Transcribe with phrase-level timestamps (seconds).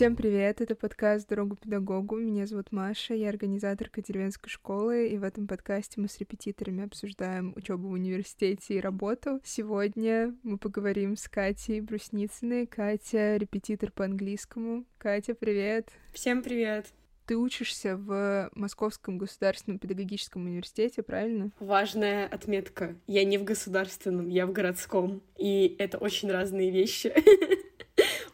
[0.00, 2.16] Всем привет, это подкаст «Дорогу педагогу».
[2.16, 7.52] Меня зовут Маша, я организаторка деревенской школы, и в этом подкасте мы с репетиторами обсуждаем
[7.54, 9.42] учебу в университете и работу.
[9.44, 12.66] Сегодня мы поговорим с Катей Брусницыной.
[12.66, 14.86] Катя— репетитор по английскому.
[14.96, 15.90] Катя, привет!
[16.14, 16.86] Всем привет!
[17.26, 21.50] Ты учишься в Московском государственном педагогическом университете, правильно?
[21.60, 22.96] Важная отметка.
[23.06, 25.20] Я не в государственном, я в городском.
[25.36, 27.12] И это очень разные вещи.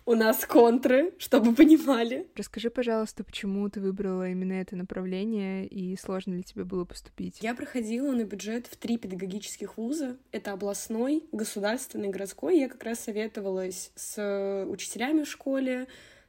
[0.06, 2.28] у нас контры, чтобы понимали.
[2.36, 7.38] Расскажи, пожалуйста, почему ты выбрала именно это направление и сложно ли тебе было поступить?
[7.42, 10.16] Я проходила на бюджет в три педагогических вуза.
[10.30, 12.58] Это областной, государственный, городской.
[12.58, 15.88] Я как раз советовалась с учителями в школе,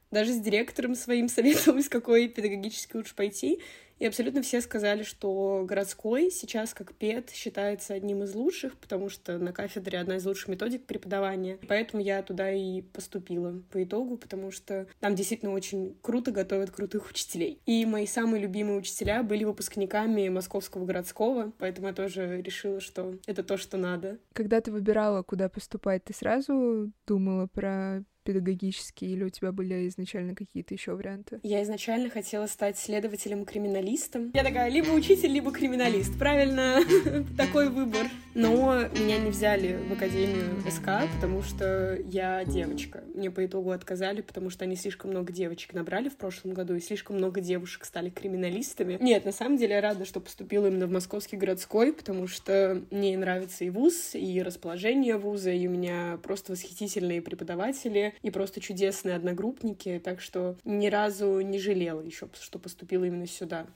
[0.09, 3.61] даже с директором своим советовалась, какой педагогический лучше пойти.
[3.99, 9.37] И абсолютно все сказали, что городской сейчас как ПЕД считается одним из лучших, потому что
[9.37, 11.57] на кафедре одна из лучших методик преподавания.
[11.67, 17.09] Поэтому я туда и поступила по итогу, потому что там действительно очень круто готовят крутых
[17.09, 17.59] учителей.
[17.65, 23.43] И мои самые любимые учителя были выпускниками Московского городского, поэтому я тоже решила, что это
[23.43, 24.19] то, что надо.
[24.33, 30.35] Когда ты выбирала, куда поступать, ты сразу думала про педагогический, или у тебя были изначально
[30.35, 31.39] какие-то еще варианты?
[31.43, 34.31] Я изначально хотела стать следователем-криминалистом.
[34.33, 36.19] Я такая, либо учитель, либо криминалист.
[36.19, 36.81] Правильно,
[37.37, 38.07] такой выбор.
[38.35, 43.01] Но меня не взяли в Академию СК, потому что я девочка.
[43.15, 46.81] Мне по итогу отказали, потому что они слишком много девочек набрали в прошлом году, и
[46.81, 48.97] слишком много девушек стали криминалистами.
[48.99, 53.17] Нет, на самом деле я рада, что поступила именно в Московский городской, потому что мне
[53.17, 59.15] нравится и вуз, и расположение вуза, и у меня просто восхитительные преподаватели, и просто чудесные
[59.15, 63.67] одногруппники, так что ни разу не жалела еще, что поступила именно сюда.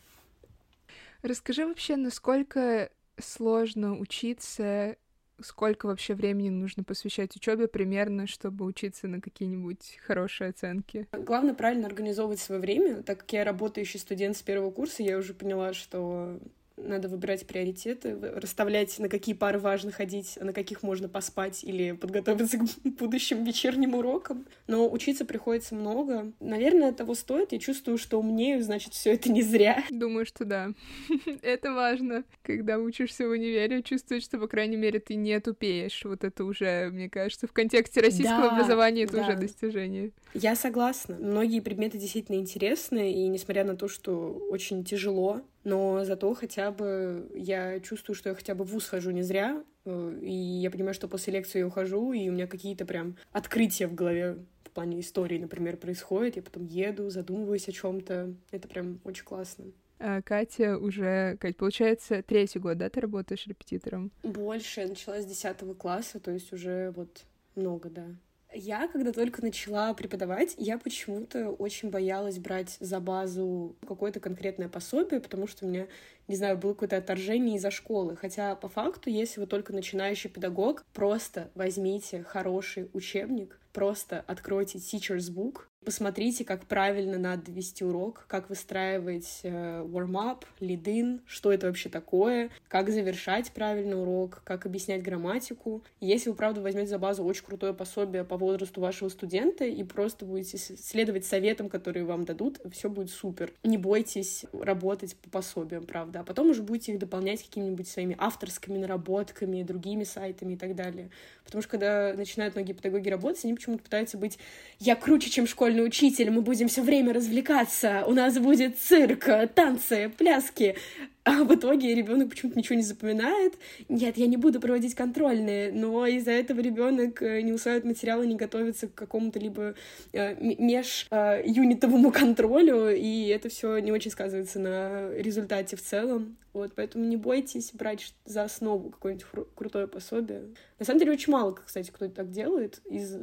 [1.22, 4.96] Расскажи вообще, насколько сложно учиться,
[5.40, 11.08] сколько вообще времени нужно посвящать учебе примерно, чтобы учиться на какие-нибудь хорошие оценки?
[11.12, 15.34] Главное правильно организовывать свое время, так как я работающий студент с первого курса, я уже
[15.34, 16.40] поняла, что
[16.88, 21.92] надо выбирать приоритеты, расставлять, на какие пары важно ходить, а на каких можно поспать или
[21.94, 24.46] подготовиться к будущим вечерним урокам.
[24.68, 26.32] Но учиться приходится много.
[26.40, 27.52] Наверное, того стоит.
[27.52, 29.84] Я чувствую, что умнею, значит, все это не зря.
[29.90, 30.72] Думаю, что да.
[31.42, 32.24] это важно.
[32.44, 36.04] Когда учишься в универе, чувствовать, что, по крайней мере, ты не тупеешь.
[36.06, 39.24] Вот это уже, мне кажется, в контексте российского да, образования это да.
[39.24, 40.12] уже достижение.
[40.34, 41.18] Я согласна.
[41.20, 47.30] Многие предметы действительно интересны, и несмотря на то, что очень тяжело, но зато хотя бы
[47.36, 50.94] я чувствую, что я хотя бы в ВУЗ хожу не зря, э, и я понимаю,
[50.94, 55.02] что после лекции я ухожу, и у меня какие-то прям открытия в голове в плане
[55.02, 59.66] истории, например, происходят, я потом еду, задумываюсь о чем то Это прям очень классно.
[60.00, 64.12] А Катя уже, Кать, получается, третий год, да, ты работаешь репетитором?
[64.24, 67.24] Больше, я начала с десятого класса, то есть уже вот
[67.56, 68.08] много, да.
[68.54, 75.22] Я, когда только начала преподавать, я почему-то очень боялась брать за базу какое-то конкретное пособие,
[75.22, 75.88] потому что у меня,
[76.28, 78.18] не знаю, было какое-то отторжение из-за школы.
[78.18, 85.34] Хотя по факту, если вы только начинающий педагог, просто возьмите хороший учебник, просто откройте Teacher's
[85.34, 91.90] Book, Посмотрите, как правильно надо вести урок, как выстраивать э, warm-up, lead-in, что это вообще
[91.90, 95.84] такое, как завершать правильно урок, как объяснять грамматику.
[96.00, 100.24] Если вы, правда, возьмете за базу очень крутое пособие по возрасту вашего студента и просто
[100.24, 103.52] будете следовать советам, которые вам дадут, все будет супер.
[103.64, 106.20] Не бойтесь работать по пособиям, правда.
[106.20, 111.10] А потом уже будете их дополнять какими-нибудь своими авторскими наработками, другими сайтами и так далее.
[111.44, 114.38] Потому что когда начинают многие педагоги работать, они почему-то пытаются быть
[114.78, 119.30] «я круче, чем школьный школьный учитель, мы будем все время развлекаться, у нас будет цирк,
[119.56, 120.76] танцы, пляски.
[121.24, 123.54] А в итоге ребенок почему-то ничего не запоминает.
[123.88, 128.36] Нет, я не буду проводить контрольные, но из-за этого ребенок э, не усваивает материалы, не
[128.36, 129.76] готовится к какому-то либо
[130.14, 136.38] э, меж-юнитовому э, контролю, и это все не очень сказывается на результате в целом.
[136.54, 140.42] Вот, поэтому не бойтесь брать за основу какое-нибудь крутое пособие.
[140.80, 143.16] На самом деле очень мало, кстати, кто так делает из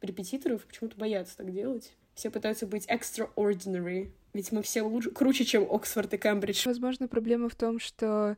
[0.00, 1.92] репетиторов почему-то боятся так делать.
[2.14, 6.66] Все пытаются быть extraordinary, ведь мы все лучше, круче, чем Оксфорд и Кембридж.
[6.66, 8.36] Возможно, проблема в том, что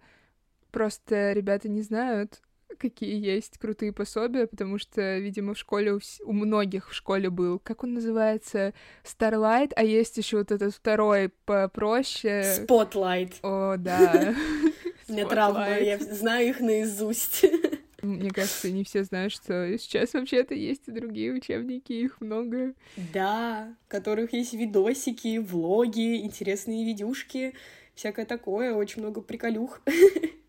[0.71, 2.41] просто ребята не знают,
[2.79, 7.59] какие есть крутые пособия, потому что, видимо, в школе у, у многих в школе был,
[7.59, 8.75] как он называется,
[9.05, 12.43] Starlight, а есть еще вот этот второй попроще.
[12.67, 13.35] Spotlight.
[13.43, 14.35] О, да.
[15.09, 17.45] У меня травма, я знаю их наизусть.
[18.03, 22.75] Мне кажется, не все знают, что сейчас вообще-то есть и другие учебники, их много.
[23.15, 27.55] Да, в которых есть видосики, влоги, интересные видюшки,
[27.95, 29.81] всякое такое, очень много приколюх.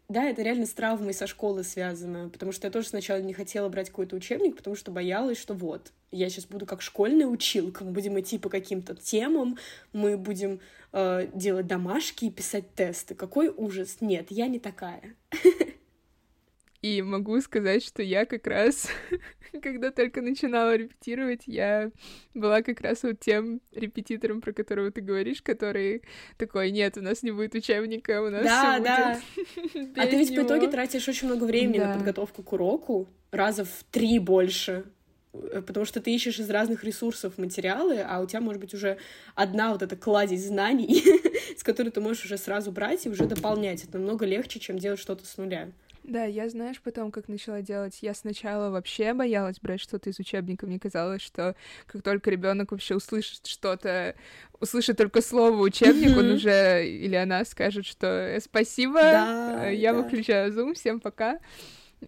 [0.09, 3.67] Да, это реально с травмой со школы связано, потому что я тоже сначала не хотела
[3.69, 7.91] брать какой-то учебник, потому что боялась, что вот, я сейчас буду как школьная училка, мы
[7.91, 9.57] будем идти по каким-то темам,
[9.91, 10.59] мы будем
[10.91, 13.15] э, делать домашки и писать тесты.
[13.15, 13.97] Какой ужас!
[14.01, 15.15] Нет, я не такая.
[16.83, 18.89] И могу сказать, что я как раз,
[19.63, 21.91] когда только начинала репетировать, я
[22.33, 26.01] была как раз вот тем репетитором, про которого ты говоришь, который
[26.37, 29.19] такой, нет, у нас не будет учебника, у нас да, все да.
[29.73, 30.43] будет А ты ведь него.
[30.43, 31.87] в итоге тратишь очень много времени да.
[31.87, 34.83] на подготовку к уроку, раза в три больше
[35.31, 38.97] э, потому что ты ищешь из разных ресурсов материалы, а у тебя может быть уже
[39.35, 41.01] одна вот эта кладезь знаний,
[41.57, 43.85] с которой ты можешь уже сразу брать и уже дополнять.
[43.85, 45.71] Это намного легче, чем делать что-то с нуля.
[46.03, 50.67] Да, я, знаешь, потом, как начала делать, я сначала вообще боялась брать что-то из учебника.
[50.67, 51.55] Мне казалось, что
[51.87, 54.15] как только ребенок вообще услышит что-то,
[54.59, 59.93] услышит только слово учебник, он уже или она скажет, что «Э, спасибо, да, э, я
[59.93, 60.01] да.
[60.01, 61.39] выключаю Zoom, всем пока.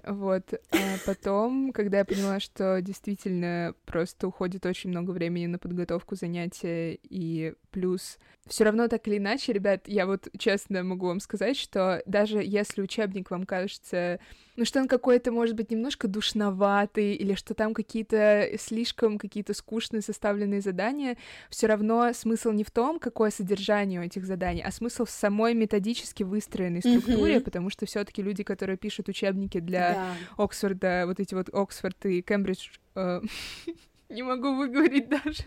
[0.04, 0.54] Вот.
[0.72, 6.98] А потом, когда я поняла, что действительно просто уходит очень много времени на подготовку занятия,
[7.02, 12.02] и плюс все равно так или иначе, ребят, я вот честно могу вам сказать, что
[12.06, 14.20] даже если учебник вам кажется,
[14.56, 20.02] ну что он какой-то, может быть, немножко душноватый, или что там какие-то слишком какие-то скучные
[20.02, 21.18] составленные задания,
[21.50, 25.54] все равно смысл не в том, какое содержание у этих заданий, а смысл в самой
[25.54, 27.42] методически выстроенной структуре, mm-hmm.
[27.42, 30.44] потому что все-таки люди, которые пишут учебники для да.
[30.44, 33.22] Оксфорда, вот эти вот Оксфорд и Кембридж, э,
[34.10, 35.44] не могу выговорить даже.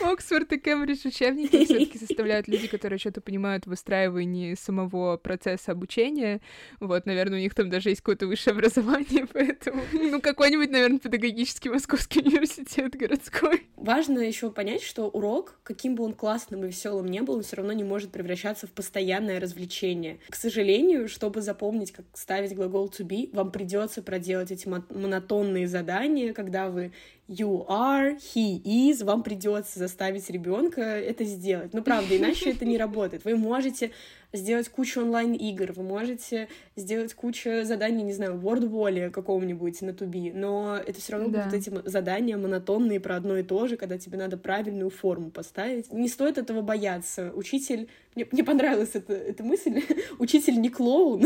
[0.00, 6.40] Оксфорд и Кембридж учебники все-таки составляют люди, которые что-то понимают в выстраивании самого процесса обучения.
[6.80, 11.68] Вот, наверное, у них там даже есть какое-то высшее образование, поэтому, ну, какой-нибудь, наверное, педагогический
[11.68, 13.66] московский университет городской.
[13.76, 17.56] Важно еще понять, что урок, каким бы он классным и веселым не был, он все
[17.56, 20.18] равно не может превращаться в постоянное развлечение.
[20.28, 26.32] К сожалению, чтобы запомнить, как ставить глагол to be, вам придется проделать эти монотонные задания,
[26.32, 26.92] когда вы
[27.28, 31.74] you are, he is, вам придется заставить ребенка это сделать.
[31.74, 33.24] Ну, правда, иначе это не работает.
[33.24, 33.92] Вы можете
[34.32, 40.32] сделать кучу онлайн-игр, вы можете сделать кучу заданий, не знаю, в WordWall какого-нибудь на туби,
[40.32, 41.44] но это все равно да.
[41.44, 45.92] будут эти задания монотонные про одно и то же, когда тебе надо правильную форму поставить.
[45.92, 47.32] Не стоит этого бояться.
[47.34, 47.88] Учитель...
[48.14, 49.82] Мне, мне понравилась эта, эта мысль.
[50.18, 51.24] Учитель не клоун.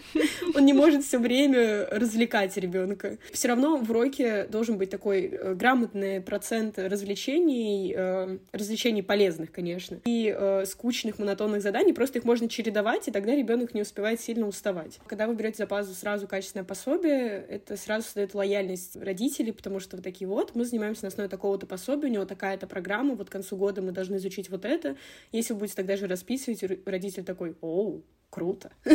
[0.54, 3.18] Он не может все время развлекать ребенка.
[3.32, 10.00] Все равно в уроке должен быть такой э, грамотный процент развлечений, э, развлечений полезных, конечно,
[10.04, 11.92] и э, скучных монотонных заданий.
[11.92, 15.00] Просто их можно чередовать, и тогда ребенок не успевает сильно уставать.
[15.08, 19.96] Когда вы берете за базу сразу качественное пособие, это сразу создает лояльность родителей, потому что
[19.96, 23.32] вы такие вот, мы занимаемся на основе такого-то пособия, у него такая-то программа, вот к
[23.32, 24.96] концу года мы должны изучить вот это.
[25.32, 28.70] Если вы будете тогда же расписывать, родитель такой, оу, круто.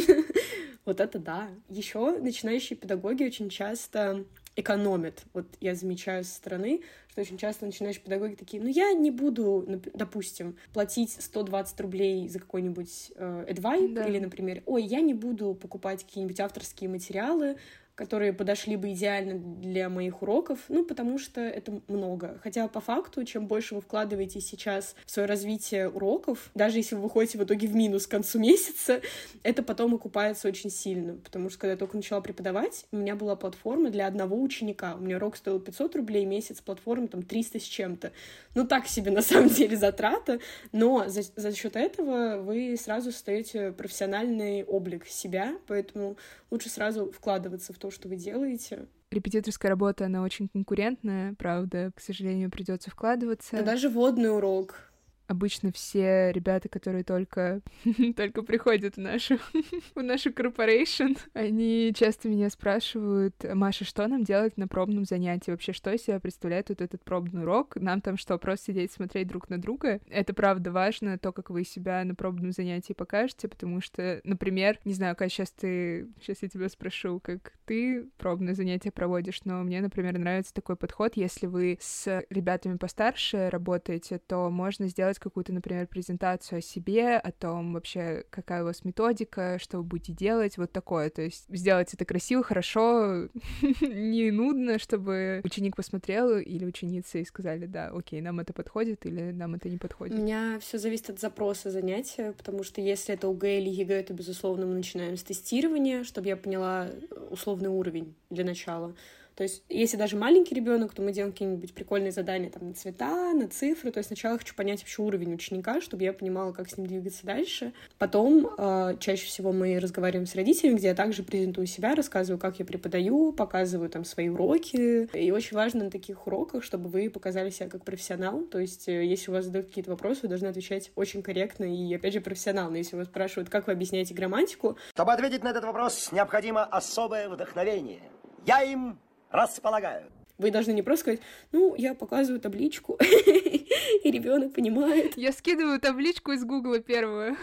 [0.85, 1.49] Вот это да.
[1.67, 4.23] Еще начинающие педагоги очень часто
[4.55, 5.23] экономят.
[5.33, 6.83] Вот я замечаю со стороны,
[7.15, 12.39] что очень часто начинающие педагоги такие, ну я не буду, допустим, платить 120 рублей за
[12.39, 14.05] какой-нибудь э, advice, да.
[14.05, 17.55] или, например, ой, я не буду покупать какие-нибудь авторские материалы,
[17.95, 22.39] которые подошли бы идеально для моих уроков, ну, потому что это много.
[22.43, 27.03] Хотя по факту, чем больше вы вкладываете сейчас в свое развитие уроков, даже если вы
[27.03, 29.01] выходите в итоге в минус к концу месяца,
[29.43, 33.35] это потом окупается очень сильно, потому что когда я только начала преподавать, у меня была
[33.35, 34.95] платформа для одного ученика.
[34.95, 38.11] У меня урок стоил 500 рублей месяц, платформа там 300 с чем-то.
[38.55, 40.39] Ну, так себе на самом деле затрата,
[40.73, 46.17] но за, за счет этого вы сразу создаете профессиональный облик себя, поэтому
[46.55, 48.87] лучше сразу вкладываться в то, что вы делаете.
[49.11, 53.57] Репетиторская работа, она очень конкурентная, правда, к сожалению, придется вкладываться.
[53.57, 54.91] Да даже водный урок
[55.27, 57.61] обычно все ребята, которые только,
[58.15, 59.37] только приходят в нашу,
[59.95, 65.51] в нашу корпорейшн, они часто меня спрашивают, Маша, что нам делать на пробном занятии?
[65.51, 67.75] Вообще, что из себя представляет вот этот пробный урок?
[67.75, 69.99] Нам там что, просто сидеть, смотреть друг на друга?
[70.07, 74.93] Это правда важно, то, как вы себя на пробном занятии покажете, потому что, например, не
[74.93, 79.81] знаю, как сейчас ты, сейчас я тебя спрошу, как ты пробное занятие проводишь, но мне,
[79.81, 85.53] например, нравится такой подход, если вы с ребятами постарше работаете, то можно сделать сделать какую-то,
[85.53, 90.57] например, презентацию о себе, о том вообще, какая у вас методика, что вы будете делать,
[90.57, 91.09] вот такое.
[91.09, 93.27] То есть сделать это красиво, хорошо,
[93.81, 99.31] не нудно, чтобы ученик посмотрел или ученица и сказали, да, окей, нам это подходит или
[99.31, 100.17] нам это не подходит.
[100.17, 104.13] У меня все зависит от запроса занятия, потому что если это ОГЭ или ЕГЭ, то,
[104.13, 106.87] безусловно, мы начинаем с тестирования, чтобы я поняла
[107.29, 108.93] условный уровень для начала.
[109.35, 113.33] То есть, если даже маленький ребенок, то мы делаем какие-нибудь прикольные задания там на цвета,
[113.33, 113.91] на цифры.
[113.91, 117.25] То есть, сначала хочу понять вообще уровень ученика, чтобы я понимала, как с ним двигаться
[117.25, 117.73] дальше.
[117.97, 122.59] Потом, э, чаще всего мы разговариваем с родителями, где я также презентую себя, рассказываю, как
[122.59, 125.09] я преподаю, показываю там свои уроки.
[125.13, 128.43] И очень важно на таких уроках, чтобы вы показали себя как профессионал.
[128.43, 131.93] То есть, э, если у вас задают какие-то вопросы, вы должны отвечать очень корректно и,
[131.93, 132.77] опять же, профессионально.
[132.77, 134.77] Если вас спрашивают, как вы объясняете грамматику...
[134.93, 138.01] Чтобы ответить на этот вопрос, необходимо особое вдохновение.
[138.45, 138.99] Я им
[139.35, 140.03] располагаю.
[140.37, 141.19] Вы должны не просто сказать,
[141.53, 142.97] ну, я показываю табличку,
[144.03, 145.17] и ребенок понимает.
[145.17, 147.37] Я скидываю табличку из Гугла первую.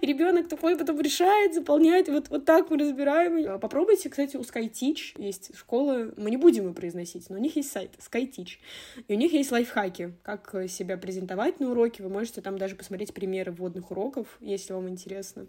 [0.00, 3.60] И ребенок такой потом решает, заполняет, вот, вот так мы разбираем.
[3.60, 7.70] Попробуйте, кстати, у SkyTeach есть школа, мы не будем ее произносить, но у них есть
[7.70, 8.58] сайт SkyTeach,
[9.06, 12.02] и у них есть лайфхаки, как себя презентовать на уроке.
[12.02, 15.46] Вы можете там даже посмотреть примеры вводных уроков, если вам интересно.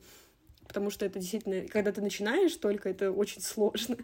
[0.67, 3.97] Потому что это действительно, когда ты начинаешь только, это очень сложно.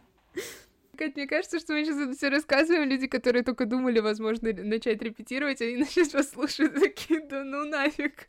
[0.96, 2.90] Кать, мне кажется, что мы сейчас это все рассказываем.
[2.90, 8.28] Люди, которые только думали, возможно, начать репетировать, они начнут послушать такие, да ну нафиг.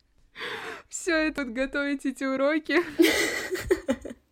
[0.89, 2.79] Все это готовить эти уроки.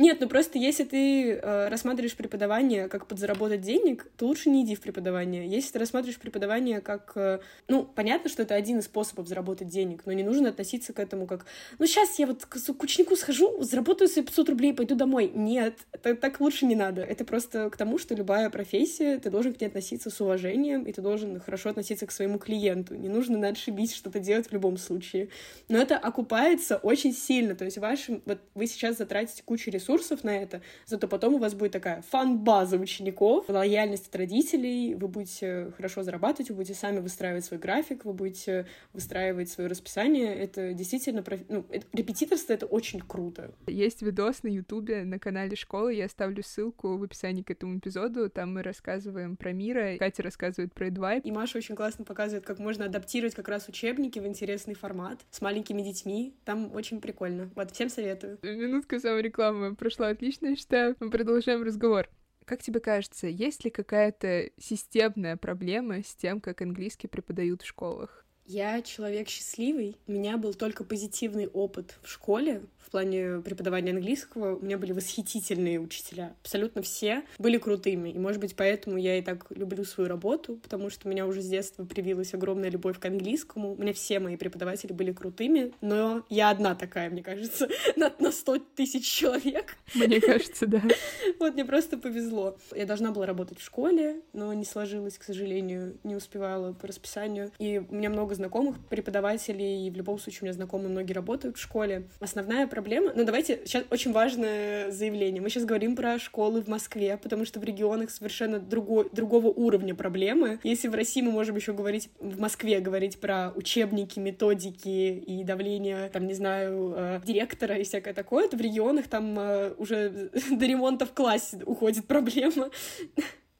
[0.00, 4.74] Нет, ну просто если ты э, рассматриваешь преподавание как подзаработать денег, то лучше не иди
[4.74, 5.46] в преподавание.
[5.46, 7.12] Если ты рассматриваешь преподавание как...
[7.16, 11.00] Э, ну, понятно, что это один из способов заработать денег, но не нужно относиться к
[11.00, 11.44] этому как...
[11.78, 15.30] Ну, сейчас я вот к, к ученику схожу, заработаю себе 500 рублей, пойду домой.
[15.34, 17.02] Нет, это, так лучше не надо.
[17.02, 20.92] Это просто к тому, что любая профессия, ты должен к ней относиться с уважением, и
[20.92, 22.94] ты должен хорошо относиться к своему клиенту.
[22.94, 25.28] Не нужно надо шибить, что-то делать в любом случае.
[25.68, 27.54] Но это окупается очень сильно.
[27.54, 28.22] То есть вашим...
[28.24, 32.02] Вот вы сейчас затратите кучу ресурсов, ресурсов на это, зато потом у вас будет такая
[32.02, 38.04] фан-база учеников, лояльность от родителей, вы будете хорошо зарабатывать, вы будете сами выстраивать свой график,
[38.04, 40.34] вы будете выстраивать свое расписание.
[40.34, 41.24] Это действительно...
[41.48, 43.52] Ну, репетиторство— это очень круто.
[43.66, 48.30] Есть видос на Ютубе на канале школы, я оставлю ссылку в описании к этому эпизоду,
[48.30, 51.24] там мы рассказываем про мира, Катя рассказывает про Эдвайп.
[51.24, 55.40] И Маша очень классно показывает, как можно адаптировать как раз учебники в интересный формат с
[55.40, 56.34] маленькими детьми.
[56.44, 57.50] Там очень прикольно.
[57.56, 58.38] Вот, всем советую.
[58.42, 60.96] Минутка саморекламы прошла отлично, я считаю.
[61.00, 62.08] Мы продолжаем разговор.
[62.44, 68.24] Как тебе кажется, есть ли какая-то системная проблема с тем, как английский преподают в школах?
[68.52, 69.96] Я человек счастливый.
[70.08, 74.56] У меня был только позитивный опыт в школе в плане преподавания английского.
[74.56, 76.34] У меня были восхитительные учителя.
[76.42, 78.08] Абсолютно все были крутыми.
[78.08, 81.42] И, может быть, поэтому я и так люблю свою работу, потому что у меня уже
[81.42, 83.74] с детства привилась огромная любовь к английскому.
[83.74, 88.32] У меня все мои преподаватели были крутыми, но я одна такая, мне кажется, на, на
[88.32, 89.76] 100 тысяч человек.
[89.94, 90.82] Мне кажется, да.
[91.38, 92.58] Вот мне просто повезло.
[92.74, 97.52] Я должна была работать в школе, но не сложилось, к сожалению, не успевала по расписанию.
[97.60, 101.56] И у меня много знакомых преподавателей, и в любом случае у меня знакомые многие работают
[101.56, 102.08] в школе.
[102.20, 103.12] Основная проблема...
[103.14, 105.42] Ну, давайте, сейчас очень важное заявление.
[105.42, 109.94] Мы сейчас говорим про школы в Москве, потому что в регионах совершенно другой, другого уровня
[109.94, 110.58] проблемы.
[110.62, 116.08] Если в России мы можем еще говорить, в Москве говорить про учебники, методики и давление,
[116.08, 120.66] там, не знаю, э, директора и всякое такое, то в регионах там э, уже до
[120.66, 122.70] ремонта в классе уходит проблема.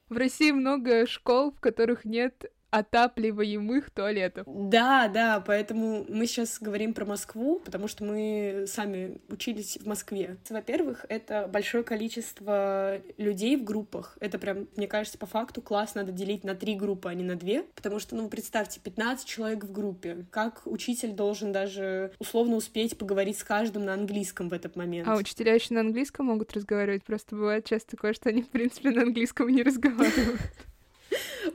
[0.09, 4.47] В России много школ, в которых нет отапливаемых туалетов.
[4.47, 10.37] Да, да, поэтому мы сейчас говорим про Москву, потому что мы сами учились в Москве.
[10.49, 14.17] Во-первых, это большое количество людей в группах.
[14.21, 17.37] Это прям, мне кажется, по факту класс надо делить на три группы, а не на
[17.37, 20.27] две, потому что, ну, представьте, 15 человек в группе.
[20.31, 25.09] Как учитель должен даже условно успеть поговорить с каждым на английском в этот момент?
[25.09, 28.91] А учителя еще на английском могут разговаривать, просто бывает часто такое, что они, в принципе,
[28.91, 30.41] на английском не разговаривают.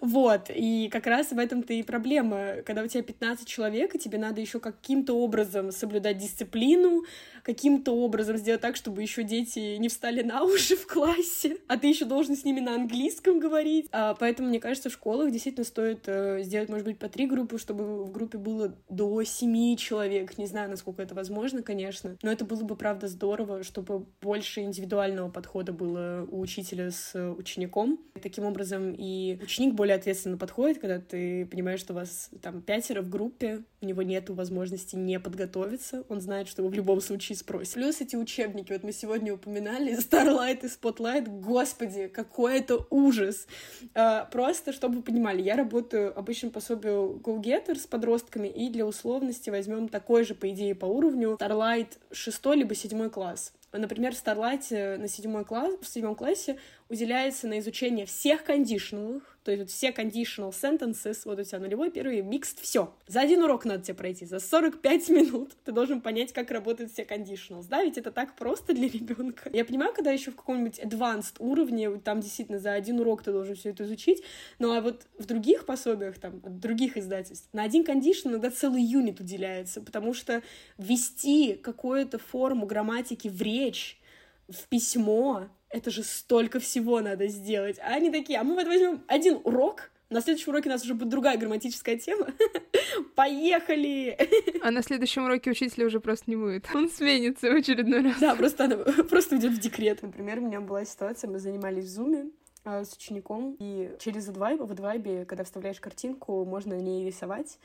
[0.01, 2.61] Вот, и как раз в этом-то и проблема.
[2.65, 7.03] Когда у тебя 15 человек, и тебе надо еще каким-то образом соблюдать дисциплину,
[7.45, 11.87] каким-то образом сделать так, чтобы еще дети не встали на уши в классе, а ты
[11.87, 13.87] еще должен с ними на английском говорить.
[13.91, 17.59] А, поэтому, мне кажется, в школах действительно стоит э, сделать, может быть, по три группы,
[17.59, 20.37] чтобы в группе было до семи человек.
[20.39, 25.29] Не знаю, насколько это возможно, конечно, но это было бы, правда, здорово, чтобы больше индивидуального
[25.29, 27.99] подхода было у учителя с учеником.
[28.21, 33.01] Таким образом, и ученик более ответственно подходит, когда ты понимаешь, что у вас там пятеро
[33.01, 37.37] в группе, у него нет возможности не подготовиться, он знает, что его в любом случае
[37.37, 37.75] спросят.
[37.75, 43.47] Плюс эти учебники, вот мы сегодня упоминали, Starlight и Spotlight, господи, какой это ужас.
[43.93, 49.49] А, просто, чтобы вы понимали, я работаю обычным пособию GoGetter с подростками, и для условности
[49.49, 53.53] возьмем такой же, по идее, по уровню Starlight 6 либо 7 класс.
[53.77, 56.57] Например, в Starlight на седьмой класс, в седьмом классе
[56.89, 61.91] уделяется на изучение всех кондишнлых, то есть вот все conditional sentences, вот у тебя нулевой,
[61.91, 62.93] первый, mixed, все.
[63.07, 67.03] За один урок надо тебе пройти, за 45 минут ты должен понять, как работают все
[67.03, 69.49] conditionals, да, ведь это так просто для ребенка.
[69.53, 73.55] Я понимаю, когда еще в каком-нибудь advanced уровне, там действительно за один урок ты должен
[73.55, 74.23] все это изучить,
[74.59, 78.81] ну а вот в других пособиях, там, от других издательств, на один condition иногда целый
[78.81, 80.43] юнит уделяется, потому что
[80.77, 83.99] ввести какую-то форму грамматики в речь,
[84.47, 87.77] в письмо, это же столько всего надо сделать.
[87.79, 90.93] А они такие, а мы вот возьмем один урок, на следующем уроке у нас уже
[90.93, 92.27] будет другая грамматическая тема.
[93.15, 94.17] Поехали!
[94.61, 96.67] А на следующем уроке учителя уже просто не будет.
[96.73, 98.19] Он сменится в очередной раз.
[98.19, 98.77] Да, просто она
[99.09, 100.03] просто уйдет в декрет.
[100.03, 102.29] Например, у меня была ситуация, мы занимались в зуме,
[102.63, 107.59] а, с учеником, и через Advibe, в Advibe, когда вставляешь картинку, можно на ней рисовать,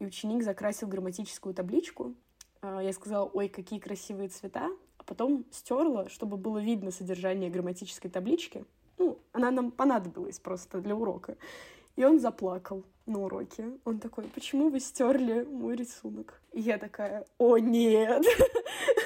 [0.00, 2.14] и ученик закрасил грамматическую табличку.
[2.60, 4.68] А, я сказала, ой, какие красивые цвета,
[5.06, 8.64] потом стерла, чтобы было видно содержание грамматической таблички.
[8.98, 11.36] Ну, она нам понадобилась просто для урока.
[11.96, 13.78] И он заплакал на уроке.
[13.84, 16.40] Он такой, почему вы стерли мой рисунок?
[16.52, 18.24] И я такая, о нет!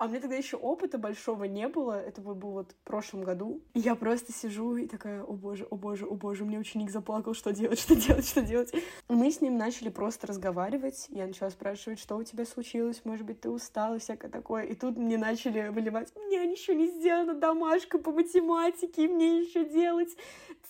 [0.00, 1.92] А меня тогда еще опыта большого не было.
[1.92, 3.60] Это был вот в прошлом году.
[3.74, 7.34] И я просто сижу и такая, о боже, о боже, о боже, мне ученик заплакал,
[7.34, 8.72] что делать, что делать, что делать.
[9.10, 11.04] Мы с ним начали просто разговаривать.
[11.10, 14.62] Я начала спрашивать, что у тебя случилось, может быть, ты устала, всякое такое.
[14.62, 20.16] И тут мне начали выливать, мне еще не сделана домашка по математике, мне еще делать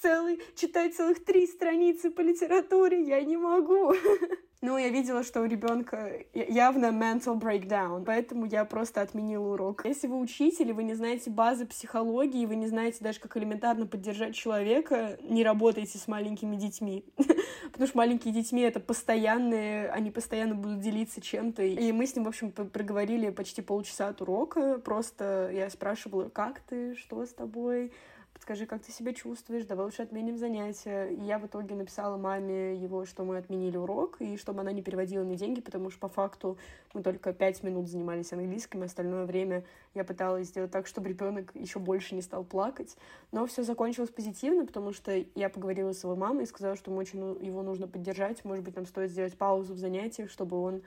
[0.03, 3.95] целый, читать целых три страницы по литературе, я не могу.
[4.63, 9.87] Ну, я видела, что у ребенка явно mental breakdown, поэтому я просто отменила урок.
[9.87, 14.35] Если вы учитель, вы не знаете базы психологии, вы не знаете даже, как элементарно поддержать
[14.35, 17.07] человека, не работайте с маленькими детьми.
[17.73, 21.63] Потому что маленькие детьми— это постоянные, они постоянно будут делиться чем-то.
[21.63, 24.79] И мы с ним, в общем, проговорили почти полчаса от урока.
[24.79, 27.93] Просто я спрашивала, как ты, что с тобой,
[28.41, 31.09] скажи, как ты себя чувствуешь, давай лучше отменим занятия.
[31.09, 34.83] И я в итоге написала маме его, что мы отменили урок, и чтобы она не
[34.83, 36.59] переводила мне деньги, потому что по факту
[36.95, 41.51] мы только пять минут занимались английским, и остальное время я пыталась сделать так, чтобы ребенок
[41.55, 42.97] еще больше не стал плакать.
[43.31, 47.01] Но все закончилось позитивно, потому что я поговорила с его мамой и сказала, что ему
[47.01, 50.83] очень его нужно поддержать, может быть, нам стоит сделать паузу в занятиях, чтобы он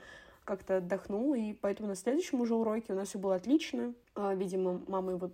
[0.45, 3.93] как-то отдохнул, и поэтому на следующем уже уроке у нас все было отлично.
[4.15, 5.31] А, видимо, мама его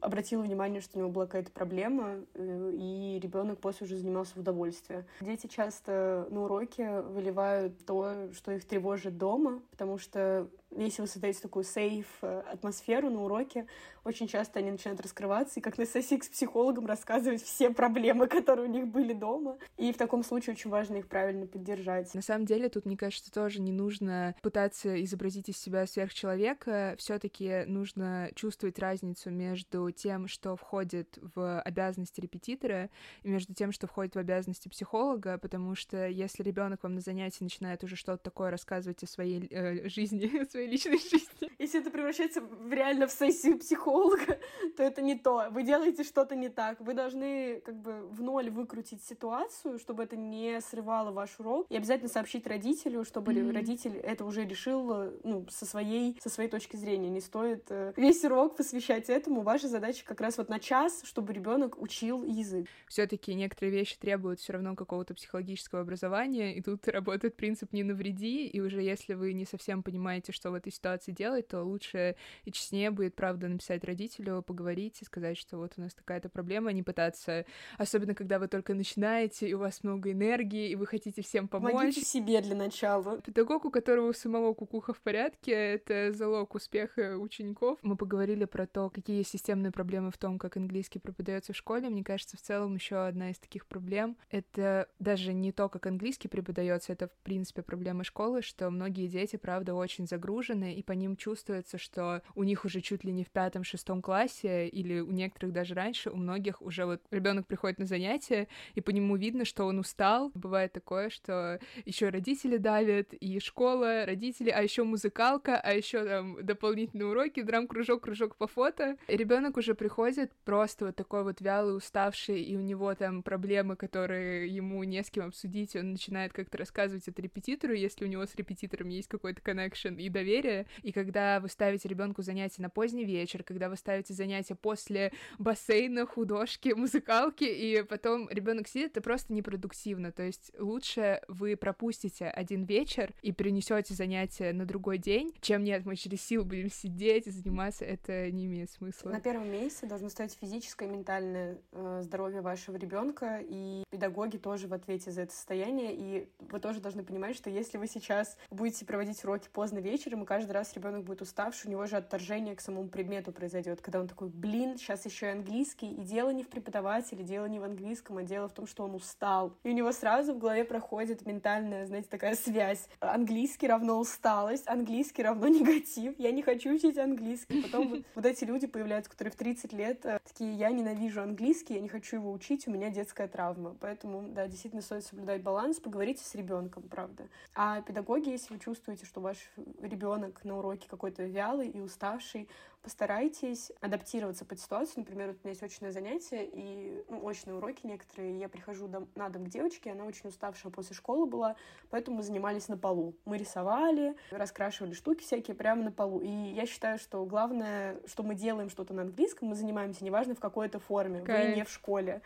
[0.00, 4.38] обратила внимание, что у него была какая-то проблема, э, и ребенок после уже занимался в
[4.38, 5.04] удовольствие.
[5.20, 11.40] Дети часто на уроке выливают то, что их тревожит дома, потому что если вы создаете
[11.40, 13.66] такую сейф э, атмосферу на уроке,
[14.04, 18.68] очень часто они начинают раскрываться и как на сессии с психологом рассказывать все проблемы, которые
[18.68, 19.58] у них были дома.
[19.76, 22.14] И в таком случае очень важно их правильно поддержать.
[22.14, 26.94] На самом деле тут, мне кажется, тоже не нужно пытаться изобразить из себя сверхчеловека.
[26.98, 32.90] все таки нужно чувствовать разницу между тем, что входит в обязанности репетитора,
[33.22, 37.42] и между тем, что входит в обязанности психолога, потому что если ребенок вам на занятии
[37.42, 41.50] начинает уже что-то такое рассказывать о своей э, жизни, о своей личной жизни.
[41.58, 44.38] Если это превращается в, реально в сессию психолога,
[44.76, 45.48] то это не то.
[45.50, 46.80] Вы делаете что-то не так.
[46.80, 51.76] Вы должны как бы в ноль выкрутить ситуацию, чтобы это не срывало ваш урок, и
[51.76, 53.52] обязательно сообщить родителю, чтобы mm-hmm.
[53.52, 57.10] родитель это уже решил ну, со своей, со своей точки зрения.
[57.10, 59.42] Не стоит э, весь урок посвящать этому.
[59.42, 62.66] Ваша задача как раз вот на час, чтобы ребенок учил язык.
[62.88, 68.46] Все-таки некоторые вещи требуют все равно какого-то психологического образования, и тут работает принцип не навреди,
[68.46, 72.50] и уже если вы не совсем понимаете, что в этой ситуации делать, то лучше и
[72.50, 76.82] честнее будет, правда, написать родителю, поговорить и сказать, что вот у нас такая-то проблема, не
[76.82, 77.44] пытаться,
[77.78, 81.72] особенно когда вы только начинаете, и у вас много энергии, и вы хотите всем помочь.
[81.72, 83.20] Помогите себе для начала.
[83.20, 87.78] Педагог, у которого у самого кукуха в порядке, это залог успеха учеников.
[87.82, 91.90] Мы поговорили про то, какие системные проблемы в том, как английский преподается в школе.
[91.90, 96.28] Мне кажется, в целом еще одна из таких проблем— это даже не то, как английский
[96.28, 101.14] преподается, это, в принципе, проблема школы, что многие дети, правда, очень загружены, и по ним
[101.14, 105.74] чувствуется, что у них уже чуть ли не в пятом-шестом классе, или у некоторых даже
[105.74, 109.78] раньше, у многих уже вот ребенок приходит на занятия, и по нему видно, что он
[109.78, 110.30] устал.
[110.32, 116.42] Бывает такое, что еще родители давят, и школа, родители, а еще музыкалка, а еще там
[116.42, 118.96] дополнительные уроки, драм-кружок, кружок по фото.
[119.08, 124.48] Ребенок уже приходит просто вот такой вот вялый, уставший, и у него там проблемы, которые
[124.48, 128.34] ему не с кем обсудить, он начинает как-то рассказывать это репетитору, если у него с
[128.34, 130.66] репетитором есть какой-то коннекшн и доверие.
[130.82, 136.06] И когда вы ставите ребенку занятия на поздний вечер, когда вы ставите занятия после бассейна,
[136.06, 140.12] художки, музыкалки, и потом ребенок сидит, это просто непродуктивно.
[140.12, 145.84] То есть лучше вы пропустите один вечер и перенесете занятия на другой день, чем нет,
[145.84, 149.10] мы через силу будем сидеть и заниматься, это не имеет смысла.
[149.10, 154.68] На первом месте должно стоять физическое и ментальное э, здоровье вашего ребенка, и педагоги тоже
[154.68, 158.84] в ответе за это состояние, и вы тоже должны понимать, что если вы сейчас будете
[158.84, 162.60] проводить уроки поздно вечером, и каждый раз ребенок будет уставший, у него же отторжение к
[162.60, 166.48] самому предмету произойдет, когда он такой, блин, сейчас еще и английский, и дело не в
[166.48, 169.56] преподавателе, дело не в английском, а дело в том, что он устал.
[169.62, 172.88] И у него сразу в голове проходит ментальная, знаете, такая связь.
[173.00, 177.62] Английский равно усталость, английский равно негатив, я не хочу учить английский.
[177.70, 181.80] Потом вот эти люди появляются, которые в 30 лет э, такие, я ненавижу английский, я
[181.80, 183.76] не хочу его учить, у меня детская травма.
[183.80, 187.28] Поэтому, да, действительно стоит соблюдать баланс, поговорите с ребенком, правда.
[187.54, 189.36] А педагоги, если вы чувствуете, что ваш
[189.80, 192.48] ребенок на уроке какой-то вялый и уставший,
[192.82, 194.94] постарайтесь адаптироваться под ситуацию.
[194.98, 199.08] Например, вот у меня есть очное занятие, и ну, очные уроки некоторые, я прихожу дом,
[199.14, 201.56] на дом к девочке, она очень уставшая после школы была,
[201.90, 203.14] поэтому мы занимались на полу.
[203.24, 206.20] Мы рисовали, раскрашивали штуки всякие прямо на полу.
[206.20, 210.40] И я считаю, что главное, что мы делаем что-то на английском, мы занимаемся, неважно в
[210.40, 211.50] какой-то форме, Кайф.
[211.50, 212.22] вы не в школе.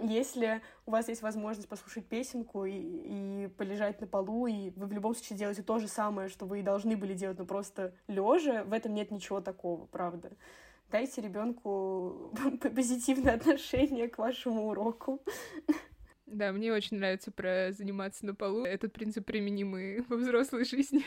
[0.00, 4.92] Если у вас есть возможность послушать песенку и, и полежать на полу, и вы в
[4.92, 8.64] любом случае делаете то же самое, что вы и должны были делать, но просто лежа,
[8.64, 10.32] в этом нет ничего такого, правда.
[10.90, 12.32] Дайте ребенку
[12.74, 15.22] позитивное отношение к вашему уроку.
[16.26, 18.64] Да, мне очень нравится про заниматься на полу.
[18.64, 21.04] Этот принцип применимый во взрослой жизни.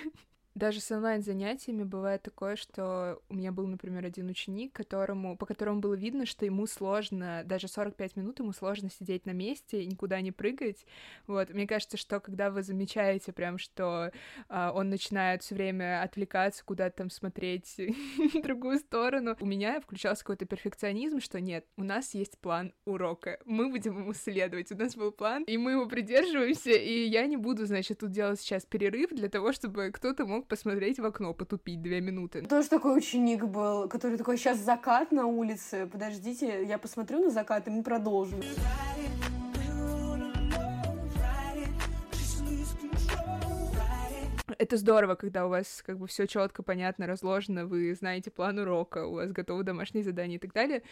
[0.57, 5.81] Даже с онлайн-занятиями бывает такое, что у меня был, например, один ученик, которому, по которому
[5.81, 10.19] было видно, что ему сложно, даже 45 минут ему сложно сидеть на месте и никуда
[10.19, 10.87] не прыгать.
[11.27, 14.11] Вот, мне кажется, что когда вы замечаете прям, что
[14.49, 17.75] а, он начинает все время отвлекаться, куда-то там смотреть
[18.33, 23.37] в другую сторону, у меня включался какой-то перфекционизм, что нет, у нас есть план урока,
[23.45, 27.37] мы будем ему следовать, у нас был план, и мы его придерживаемся, и я не
[27.37, 31.81] буду, значит, тут делать сейчас перерыв для того, чтобы кто-то мог посмотреть в окно, потупить
[31.81, 32.41] две минуты.
[32.41, 37.67] Тоже такой ученик был, который такой, сейчас закат на улице, подождите, я посмотрю на закат,
[37.67, 38.41] и мы продолжим.
[44.57, 49.05] Это здорово, когда у вас как бы все четко, понятно, разложено, вы знаете план урока,
[49.05, 50.83] у вас готовы домашние задания и так далее.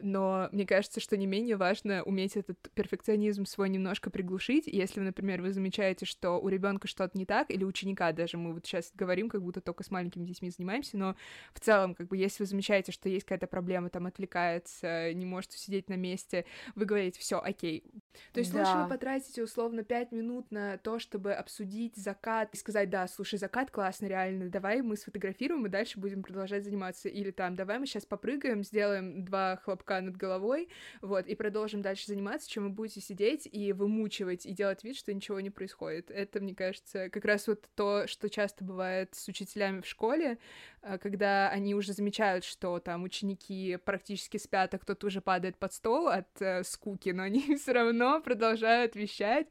[0.00, 4.66] Но мне кажется, что не менее важно уметь этот перфекционизм свой немножко приглушить.
[4.66, 8.66] Если, например, вы замечаете, что у ребенка что-то не так, или ученика даже, мы вот
[8.66, 11.16] сейчас говорим, как будто только с маленькими детьми занимаемся, но
[11.52, 15.52] в целом, как бы, если вы замечаете, что есть какая-то проблема, там отвлекается, не может
[15.52, 17.84] сидеть на месте, вы говорите, все, окей.
[18.32, 18.60] То есть да.
[18.60, 23.38] лучше вы потратите условно 5 минут на то, чтобы обсудить закат и сказать, да, слушай,
[23.38, 27.08] закат классный, реально, давай мы сфотографируем и дальше будем продолжать заниматься.
[27.08, 30.68] Или там, давай мы сейчас попрыгаем, сделаем два хлопка над головой,
[31.00, 35.14] вот, и продолжим дальше заниматься, чем вы будете сидеть и вымучивать, и делать вид, что
[35.14, 36.10] ничего не происходит.
[36.10, 40.38] Это, мне кажется, как раз вот то, что часто бывает с учителями в школе,
[40.82, 45.72] э, когда они уже замечают, что там ученики практически спят, а кто-то уже падает под
[45.72, 49.46] стол от э, скуки, но они все равно продолжают вещать.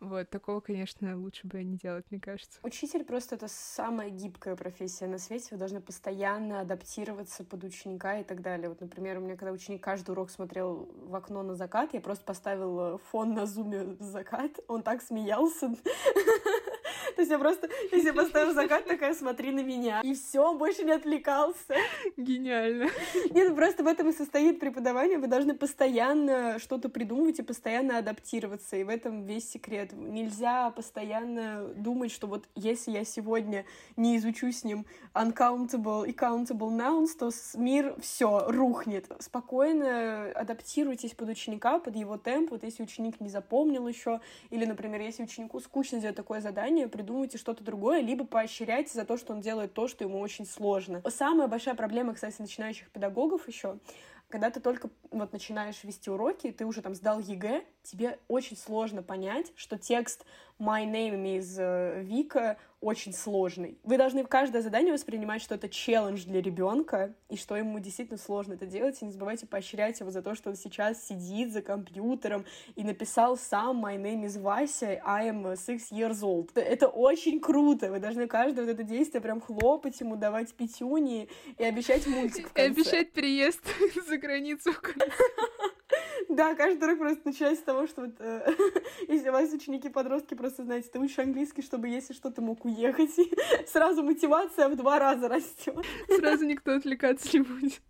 [0.00, 2.60] Вот, такого, конечно, лучше бы не делать, мне кажется.
[2.62, 5.48] Учитель просто это самая гибкая профессия на свете.
[5.52, 8.68] Вы должны постоянно адаптироваться под ученика и так далее.
[8.68, 12.24] Вот, например, у меня когда ученик каждый урок смотрел в окно на закат, я просто
[12.24, 15.74] поставила фон на зуме закат, он так смеялся.
[17.16, 20.02] То есть я просто, если я поставила закат, такая, смотри на меня.
[20.04, 21.74] И все, больше не отвлекался.
[22.18, 22.90] Гениально.
[23.30, 25.16] Нет, ну просто в этом и состоит преподавание.
[25.16, 28.76] Вы должны постоянно что-то придумывать и постоянно адаптироваться.
[28.76, 29.92] И в этом весь секрет.
[29.94, 33.64] Нельзя постоянно думать, что вот если я сегодня
[33.96, 39.10] не изучу с ним uncountable и countable nouns, то мир все рухнет.
[39.20, 42.50] Спокойно адаптируйтесь под ученика, под его темп.
[42.50, 47.38] Вот если ученик не запомнил еще, или, например, если ученику скучно сделать такое задание, придумывайте
[47.38, 51.02] что-то другое, либо поощряйте за то, что он делает то, что ему очень сложно.
[51.08, 53.78] Самая большая проблема, кстати, начинающих педагогов еще,
[54.28, 59.02] когда ты только вот начинаешь вести уроки, ты уже там сдал ЕГЭ, тебе очень сложно
[59.02, 60.24] понять, что текст
[60.58, 63.78] My name is э, Вика очень сложный.
[63.84, 68.18] Вы должны в каждое задание воспринимать, что это челлендж для ребенка, и что ему действительно
[68.18, 71.60] сложно это делать, и не забывайте поощрять его за то, что он сейчас сидит за
[71.60, 76.50] компьютером и написал сам My name is Вася, I am six years old.
[76.54, 81.64] Это очень круто, вы должны каждое вот это действие прям хлопать ему, давать пятюни и
[81.64, 82.68] обещать мультик в конце.
[82.68, 83.62] И обещать приезд
[84.06, 85.10] за границу в конце.
[86.36, 88.54] Да, каждый урок просто начинается с того, что вот, э,
[89.08, 93.10] если у вас ученики-подростки, просто, знаете, ты учишь английский, чтобы, если что, ты мог уехать.
[93.66, 95.76] сразу мотивация в два раза растет.
[96.08, 97.80] Сразу никто отвлекаться не будет.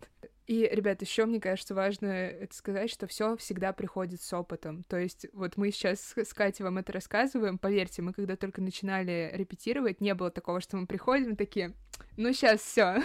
[0.46, 4.84] И, ребят, еще мне кажется важно это сказать, что все всегда приходит с опытом.
[4.84, 9.30] То есть вот мы сейчас с Катей вам это рассказываем, поверьте, мы когда только начинали
[9.34, 11.72] репетировать, не было такого, что мы приходим такие,
[12.16, 13.02] ну сейчас все.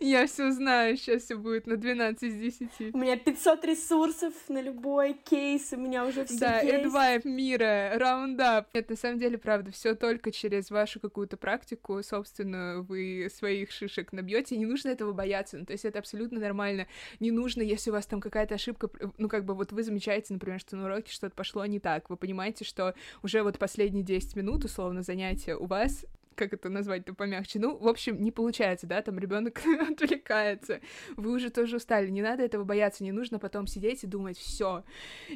[0.00, 2.94] Я все знаю, сейчас все будет на 12 из 10.
[2.94, 6.92] У меня 500 ресурсов на любой кейс, у меня уже все да, есть.
[6.92, 8.68] Да, мира, раундап.
[8.74, 14.12] Нет, на самом деле, правда, все только через вашу какую-то практику, собственно, вы своих шишек
[14.12, 14.56] набьете.
[14.56, 15.58] Не нужно этого бояться.
[15.58, 16.86] Ну, то есть это абсолютно нормально.
[17.20, 20.60] Не нужно, если у вас там какая-то ошибка, ну, как бы вот вы замечаете, например,
[20.60, 22.10] что на уроке что-то пошло не так.
[22.10, 27.14] Вы понимаете, что уже вот последние 10 минут, условно, занятия у вас как это назвать-то
[27.14, 27.58] помягче?
[27.58, 30.80] Ну, в общем, не получается, да, там ребенок отвлекается.
[31.16, 34.84] Вы уже тоже устали, не надо этого бояться, не нужно потом сидеть и думать, все,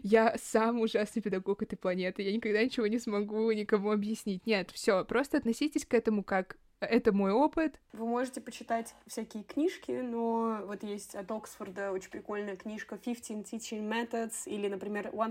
[0.03, 4.47] я сам ужасный педагог этой планеты, я никогда ничего не смогу никому объяснить.
[4.47, 7.81] Нет, все, просто относитесь к этому как это мой опыт.
[7.93, 13.89] Вы можете почитать всякие книжки, но вот есть от Оксфорда очень прикольная книжка 15 Teaching
[13.89, 15.23] Methods или, например, 100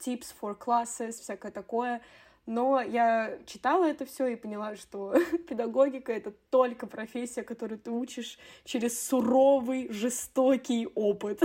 [0.00, 2.00] Tips for Classes, всякое такое.
[2.50, 5.14] Но я читала это все и поняла, что
[5.48, 11.40] педагогика— это только профессия, которую ты учишь через суровый, жестокий опыт.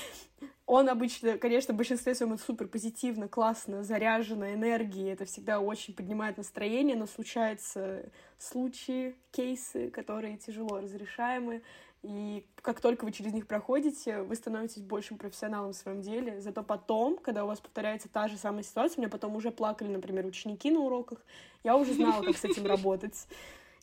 [0.64, 6.38] Он обычно, конечно, в большинстве своем супер позитивно, классно, заряжено энергией, это всегда очень поднимает
[6.38, 11.62] настроение, но случаются случаи, кейсы, которые тяжело разрешаемы,
[12.02, 16.40] и как только вы через них проходите, вы становитесь большим профессионалом в своем деле.
[16.40, 19.88] Зато потом, когда у вас повторяется та же самая ситуация, у меня потом уже плакали,
[19.88, 21.18] например, ученики на уроках,
[21.62, 23.26] я уже знала, как с этим работать.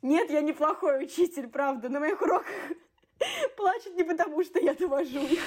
[0.02, 1.90] Нет, я неплохой учитель, правда.
[1.90, 2.52] На моих уроках
[3.56, 5.44] плачут не потому, что я довожу их.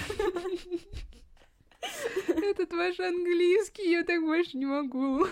[2.28, 5.26] Этот ваш английский, я так больше не могу.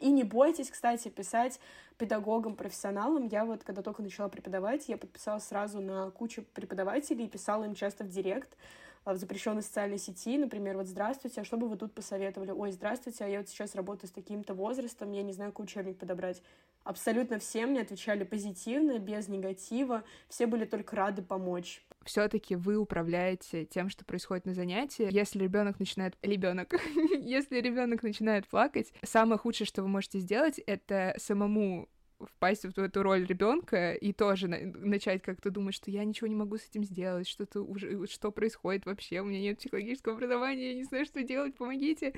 [0.00, 1.60] И не бойтесь, кстати, писать
[1.98, 3.26] педагогам, профессионалам.
[3.26, 7.74] Я вот, когда только начала преподавать, я подписалась сразу на кучу преподавателей и писала им
[7.74, 8.56] часто в директ,
[9.04, 13.24] в запрещенной социальной сети, например, вот «Здравствуйте, а что бы вы тут посоветовали?» «Ой, здравствуйте,
[13.24, 16.42] а я вот сейчас работаю с таким-то возрастом, я не знаю, какой учебник подобрать».
[16.84, 23.64] Абсолютно все мне отвечали позитивно, без негатива, все были только рады помочь все-таки вы управляете
[23.64, 25.08] тем, что происходит на занятии.
[25.10, 26.16] Если ребенок начинает...
[26.22, 26.74] Ребенок.
[27.18, 31.88] Если ребенок начинает плакать, самое худшее, что вы можете сделать, это самому
[32.26, 36.34] впасть в эту роль ребенка и тоже на начать как-то думать, что я ничего не
[36.34, 40.74] могу с этим сделать, что-то уже, что происходит вообще, у меня нет психологического образования, я
[40.74, 42.14] не знаю, что делать, помогите.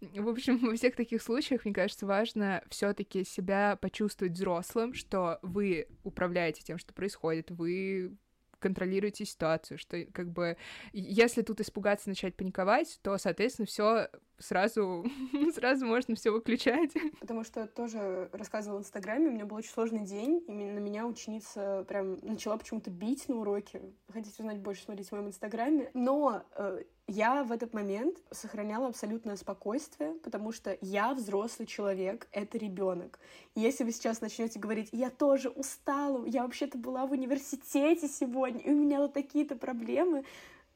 [0.00, 5.88] В общем, во всех таких случаях, мне кажется, важно все-таки себя почувствовать взрослым, что вы
[6.04, 8.16] управляете тем, что происходит, вы
[8.58, 10.56] контролируете ситуацию, что как бы
[10.92, 15.04] если тут испугаться, начать паниковать, то, соответственно, все сразу,
[15.54, 16.92] сразу можно все выключать.
[17.20, 21.06] Потому что тоже рассказывала в Инстаграме, у меня был очень сложный день, и на меня
[21.06, 23.82] ученица прям начала почему-то бить на уроке.
[24.12, 25.90] Хотите узнать больше, смотрите в моем Инстаграме.
[25.94, 32.58] Но э, я в этот момент сохраняла абсолютное спокойствие, потому что я взрослый человек, это
[32.58, 33.20] ребенок.
[33.54, 38.70] Если вы сейчас начнете говорить, я тоже устала, я вообще-то была в университете сегодня, и
[38.70, 40.24] у меня вот такие-то проблемы,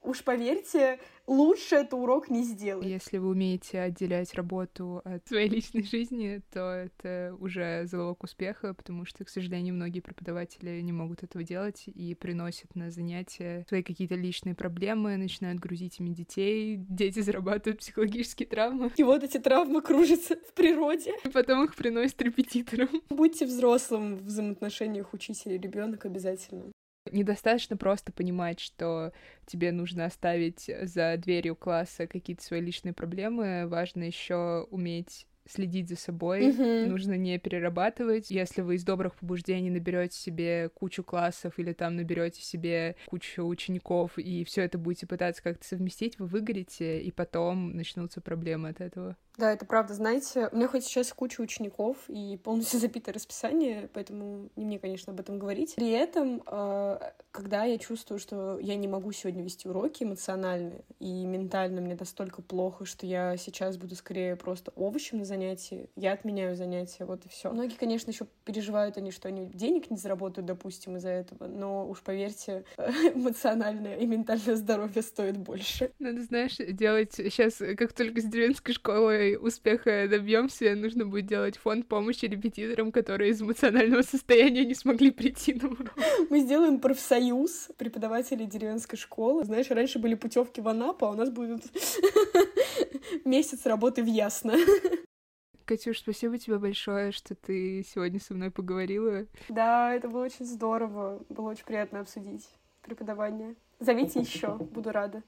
[0.02, 2.86] уж поверьте, лучше это урок не сделать.
[2.86, 9.04] Если вы умеете отделять работу от своей личной жизни, то это уже залог успеха, потому
[9.04, 14.14] что, к сожалению, многие преподаватели не могут этого делать и приносят на занятия свои какие-то
[14.14, 18.90] личные проблемы, начинают грузить ими детей, дети зарабатывают психологические травмы.
[18.96, 21.12] И вот эти травмы кружатся в природе.
[21.24, 22.88] И потом их приносят репетиторам.
[23.10, 26.72] Будьте взрослым в взаимоотношениях учитель и ребенок обязательно.
[27.10, 29.12] Недостаточно просто понимать, что
[29.46, 33.66] тебе нужно оставить за дверью класса какие-то свои личные проблемы.
[33.66, 36.86] Важно еще уметь следить за собой, mm-hmm.
[36.86, 38.30] нужно не перерабатывать.
[38.30, 44.18] Если вы из добрых побуждений наберете себе кучу классов или там наберете себе кучу учеников
[44.18, 49.16] и все это будете пытаться как-то совместить, вы выгорите, и потом начнутся проблемы от этого.
[49.40, 49.94] Да, это правда.
[49.94, 55.12] Знаете, у меня хоть сейчас куча учеников и полностью запитое расписание, поэтому не мне, конечно,
[55.12, 55.76] об этом говорить.
[55.76, 56.98] При этом, э,
[57.30, 62.42] когда я чувствую, что я не могу сегодня вести уроки эмоционально и ментально мне настолько
[62.42, 67.24] плохо, что я сейчас буду скорее просто овощем на занятии, занятий, я отменяю занятия, вот
[67.24, 67.50] и все.
[67.50, 72.03] Многие, конечно, еще переживают они, что они денег не заработают, допустим, из-за этого, но уж
[72.03, 75.92] поверьте, эмоциональное и ментальное здоровье стоит больше.
[75.98, 81.87] Надо, знаешь, делать сейчас, как только с деревенской школой успеха добьемся, нужно будет делать фонд
[81.87, 85.94] помощи репетиторам, которые из эмоционального состояния не смогли прийти на урок.
[86.29, 89.44] Мы сделаем профсоюз преподавателей деревенской школы.
[89.44, 91.62] Знаешь, раньше были путевки в Анапу, а у нас будет
[93.24, 94.55] месяц работы в Ясно.
[95.70, 99.26] Катюш, спасибо тебе большое, что ты сегодня со мной поговорила.
[99.48, 101.24] Да, это было очень здорово.
[101.28, 102.48] Было очень приятно обсудить
[102.83, 103.54] преподавание.
[103.78, 105.22] Зовите еще, буду рада.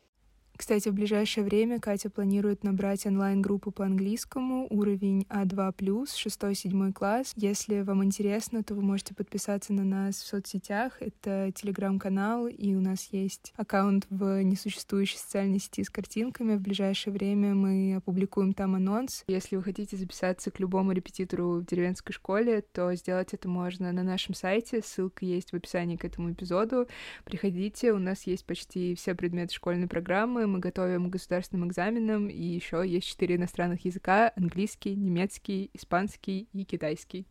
[0.62, 7.32] Кстати, в ближайшее время Катя планирует набрать онлайн-группу по английскому, уровень А2+, 6-7 класс.
[7.34, 11.02] Если вам интересно, то вы можете подписаться на нас в соцсетях.
[11.02, 16.54] Это телеграм-канал, и у нас есть аккаунт в несуществующей социальной сети с картинками.
[16.54, 19.24] В ближайшее время мы опубликуем там анонс.
[19.26, 24.04] Если вы хотите записаться к любому репетитору в деревенской школе, то сделать это можно на
[24.04, 24.80] нашем сайте.
[24.80, 26.86] Ссылка есть в описании к этому эпизоду.
[27.24, 32.42] Приходите, у нас есть почти все предметы школьной программы, мы готовим к государственным экзаменам, и
[32.42, 37.26] еще есть четыре иностранных языка— английский, немецкий, испанский и китайский.